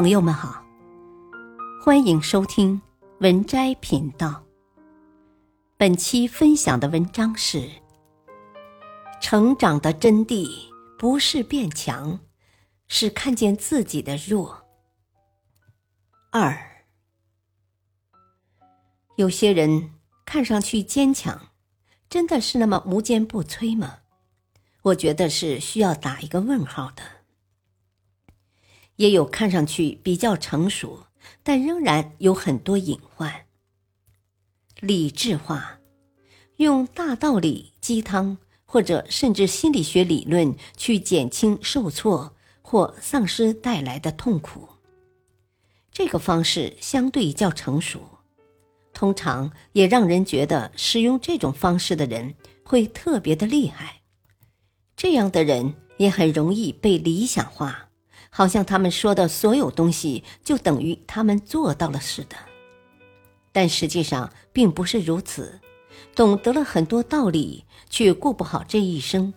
[0.00, 0.64] 朋友们好，
[1.84, 2.80] 欢迎收听
[3.18, 4.44] 文摘频道。
[5.76, 7.68] 本期分享的文章是：
[9.20, 10.48] 成长的真谛
[10.96, 12.20] 不是变强，
[12.86, 14.64] 是看见自己的弱。
[16.30, 16.56] 二，
[19.16, 19.94] 有些人
[20.24, 21.48] 看上去坚强，
[22.08, 23.96] 真的是那么无坚不摧吗？
[24.82, 27.02] 我觉得是需要打一个问号的。
[28.98, 31.06] 也有看上去比较成熟，
[31.42, 33.46] 但仍然有很多隐患。
[34.80, 35.78] 理智化，
[36.56, 44.68] 用大道理、鸡汤或者甚至心理学理论去减轻受挫或丧失带来的痛苦，
[45.92, 48.00] 这个方式相对较成熟，
[48.92, 52.34] 通常也让人觉得使用这种方式的人
[52.64, 54.02] 会特别的厉害。
[54.96, 57.87] 这样的人也很容易被理想化。
[58.30, 62.36] 好像他们说的所有东西就等于他们做到了似的，
[63.52, 65.60] 但实际上并不是如此。
[66.14, 69.34] 懂得了很多道理，却过不好这一生，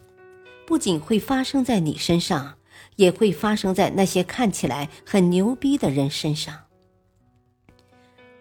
[0.65, 2.55] 不仅会发生在你身上，
[2.95, 6.65] 也会发生在那些看起来很牛逼的人身上。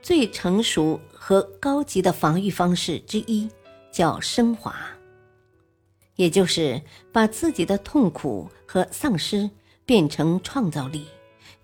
[0.02, 3.48] 最成熟和高级的防御方式之一
[3.92, 4.74] 叫升华，
[6.16, 6.80] 也就是
[7.12, 9.50] 把自己的痛苦和丧失。
[9.90, 11.04] 变成创造力，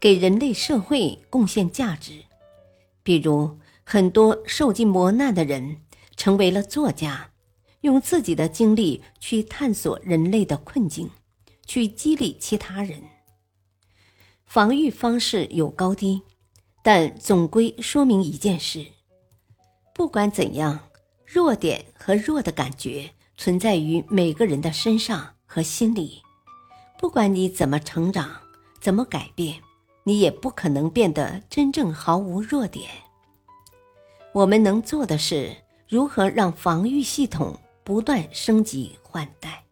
[0.01, 2.25] 给人类社会贡献价值。
[3.05, 5.83] 比如，很多受尽磨难的人
[6.17, 7.31] 成为了作家，
[7.83, 11.09] 用自己的经历去探索人类的困境，
[11.67, 13.01] 去激励其他人。
[14.45, 16.23] 防御方式有高低，
[16.83, 18.87] 但总归说明一件事：
[19.95, 20.89] 不管怎样，
[21.25, 26.23] 弱点和弱的感觉存在于每个人的身上和心里。
[26.99, 28.31] 不管你怎么成长，
[28.81, 29.61] 怎么改变，
[30.05, 32.89] 你也不可能变得真正毫无弱点。
[34.33, 35.55] 我们能做的是
[35.89, 39.65] 如何让防御系统不断升级换代。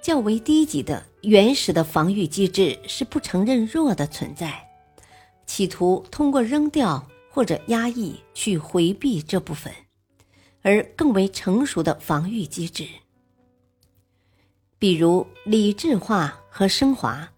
[0.00, 4.68] 较为低级的原始的防御机制是不承认弱的存在，
[5.46, 9.72] 企图通过扔掉或者压抑去回避这部分，
[10.62, 12.86] 而更为成熟的防御机制。
[14.78, 17.30] 比如理智化和升华，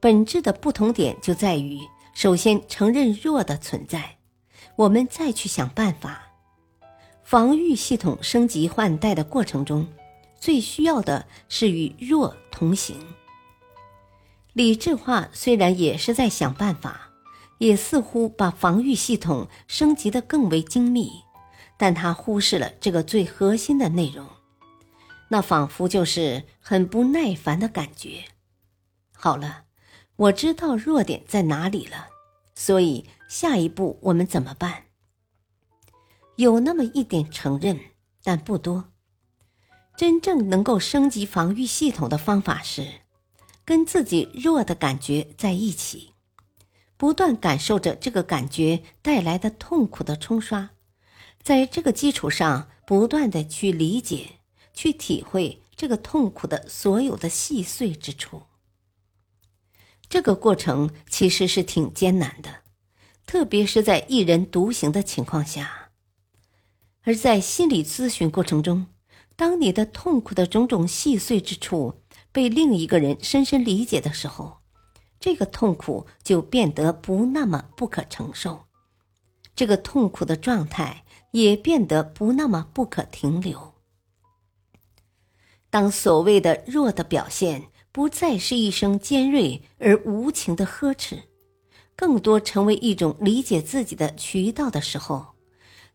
[0.00, 1.78] 本质的不同点就在于：
[2.14, 4.18] 首先承认弱的存在，
[4.74, 6.22] 我们再去想办法。
[7.22, 9.86] 防御系统升级换代的过程中，
[10.40, 12.96] 最需要的是与弱同行。
[14.52, 17.12] 理智化虽然也是在想办法，
[17.58, 21.08] 也似乎把防御系统升级的更为精密，
[21.76, 24.26] 但它忽视了这个最核心的内容。
[25.32, 28.24] 那仿佛就是很不耐烦的感觉。
[29.12, 29.64] 好了，
[30.16, 32.08] 我知道弱点在哪里了，
[32.54, 34.84] 所以下一步我们怎么办？
[36.36, 37.78] 有那么一点承认，
[38.24, 38.92] 但不多。
[39.96, 43.02] 真正能够升级防御系统的方法是，
[43.64, 46.14] 跟自己弱的感觉在一起，
[46.96, 50.70] 不断感受着这个感觉带来的痛苦的冲刷，
[51.40, 54.39] 在这个基础上不断的去理解。
[54.72, 58.42] 去体会这个痛苦的所有的细碎之处。
[60.08, 62.62] 这个过程其实是挺艰难的，
[63.26, 65.90] 特别是在一人独行的情况下。
[67.02, 68.86] 而在心理咨询过程中，
[69.36, 74.58] 当你的痛苦的种种细碎之处被另一个人深深理解的时候，
[75.18, 78.66] 这个痛苦就变得不那么不可承受，
[79.54, 83.69] 这个痛苦的状态也变得不那么不可停留。
[85.70, 91.22] 当所谓的弱的表现不再是一声尖锐而无情的呵斥，
[91.94, 95.26] 更多成为一种理解自己的渠道的时候，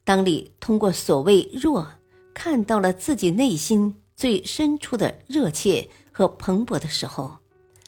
[0.04, 1.88] 当你通过所谓弱
[2.34, 7.38] 看到了自己内心最深处的热切和蓬勃的时候，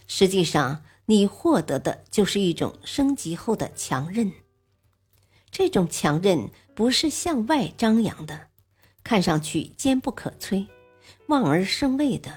[0.08, 4.32] 实际上你获得的就是一种升级后的强韧。
[5.50, 8.48] 这种强韧不是向外张扬的，
[9.04, 10.66] 看上去坚不可摧。
[11.28, 12.32] 望而生畏的，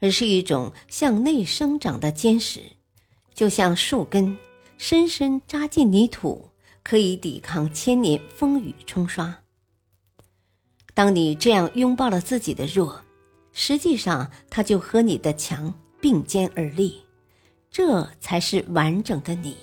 [0.00, 2.60] 而是一种向内生长的坚实，
[3.34, 4.36] 就像树根
[4.76, 6.50] 深深扎进泥土，
[6.82, 9.38] 可以抵抗千年风雨冲刷。
[10.94, 13.02] 当你这样拥抱了自己的弱，
[13.52, 17.00] 实际上它就和你的强并肩而立，
[17.70, 19.56] 这才是完整的你。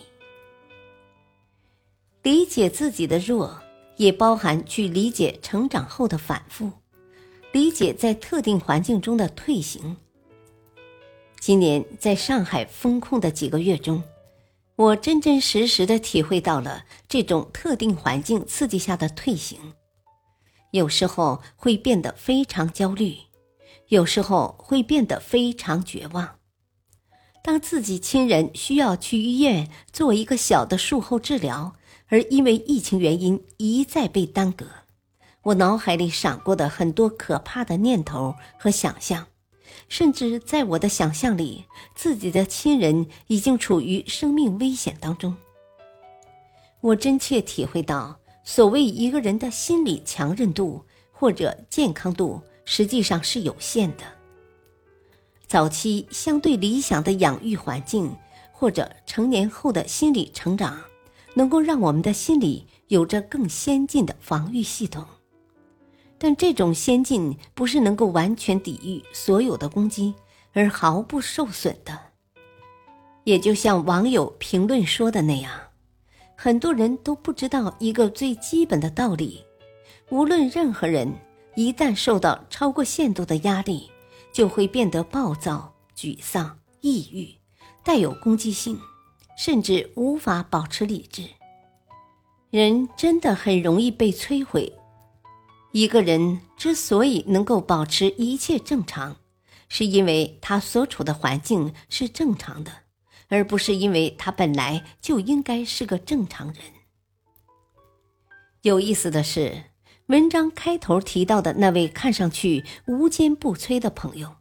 [2.23, 3.61] 理解自己的弱，
[3.97, 6.71] 也包含去理解成长后的反复。
[7.55, 9.95] 理解在特定环境中的退行。
[11.39, 14.03] 今年在上海封控的几个月中，
[14.75, 19.57] 我真真实实的体会到了这种特定环境刺激下的退行。
[20.71, 23.15] 有时候会变得非常焦虑，
[23.87, 26.39] 有时候会变得非常绝望。
[27.41, 34.65] 当自己亲人需要去医院做一个小的术后治疗，而因为疫情原因一再被耽搁，
[35.45, 39.27] 我脑海里闪过的很多可怕的念头和想象。
[39.87, 45.35] 甚至在我的想象里，自己的亲人已经处于生命危险当中。
[46.81, 54.03] 我真切体会到，所谓一个人的心理强韧度或者健康度，实际上是有限的。
[55.45, 58.15] 早期相对理想的养育环境，
[58.51, 60.81] 或者成年后的心理成长，
[61.35, 65.05] 能够让我们的心理有着更先进的防御系统。
[66.25, 70.11] 但这种先进不是能够完全抵御所有的攻击
[70.53, 71.95] 而毫不受损的。
[73.25, 75.51] 也就像网友评论说的那样，
[76.35, 79.45] 很多人都不知道一个最基本的道理：
[80.09, 81.13] 无论任何人，
[81.53, 83.91] 一旦受到超过限度的压力，
[84.33, 87.29] 就会变得暴躁、沮丧、抑郁，
[87.83, 88.79] 带有攻击性，
[89.37, 91.21] 甚至无法保持理智。
[92.49, 94.73] 人真的很容易被摧毁。
[95.75, 99.17] 一个人之所以能够保持一切正常，
[99.67, 102.71] 是因为他所处的环境是正常的，
[103.27, 106.63] 而不是因为他本来就应该是个正常人。
[108.61, 109.65] 有意思的是，
[110.05, 114.37] 文章开头提到的那位看上去无坚不摧的朋友，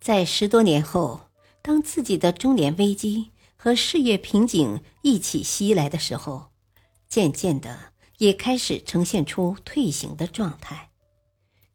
[0.00, 1.28] 在十多年后，
[1.62, 6.46] 当自己的中年危机和事业瓶颈一起袭来的时候，
[7.08, 7.87] 渐渐的。
[8.18, 10.90] 也开始呈现出退行的状态，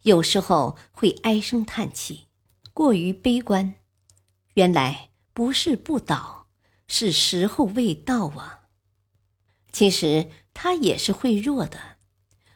[0.03, 2.27] 有时候会唉声叹气，
[2.73, 3.75] 过于悲观。
[4.53, 6.47] 原来不是不倒，
[6.87, 8.59] 是时候未到啊。
[9.71, 11.79] 其实他也是会弱的。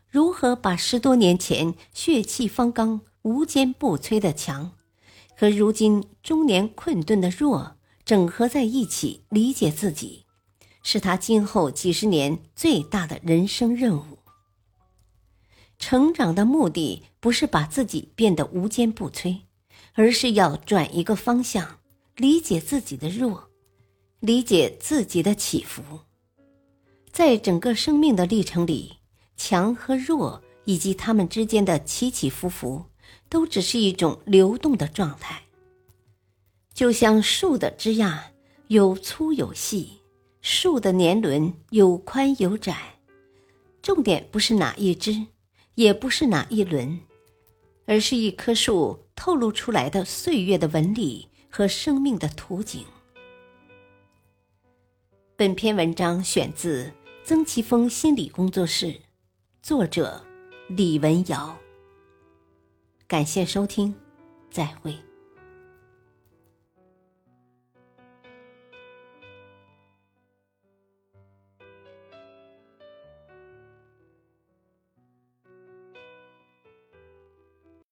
[0.08, 4.74] 如何把十多年前血气方刚、无坚不摧的强，
[5.36, 10.27] 和如今中年困顿的弱整合在一起，理解自己？
[10.90, 14.20] 是他今后几十年最大的人生任务。
[15.78, 19.42] 成长的目的不是把自己变得无坚不摧，
[19.96, 21.80] 而是要转一个方向，
[22.16, 23.50] 理解自己的弱，
[24.22, 25.84] 理解自己的起伏。
[27.12, 28.94] 在整个生命的历程里，
[29.36, 32.86] 强和弱以及他们之间的起起伏伏，
[33.28, 35.42] 都只是一种流动的状态。
[36.74, 38.18] 就像树的枝桠，
[38.70, 39.97] 有粗有细。
[40.42, 43.00] 树的年轮有宽有窄，
[43.82, 45.28] 重点不是哪一枝，
[45.76, 47.00] 也不是哪一轮，
[47.86, 52.86] 而是一棵树透露出来的岁月的纹理和生命的图景。
[55.36, 56.92] 本篇文章选自
[57.24, 58.96] 曾奇峰心理工作室，
[59.62, 60.26] 作者
[60.70, 61.58] 李文瑶。
[63.08, 63.94] 感谢收听，
[64.50, 65.07] 再会。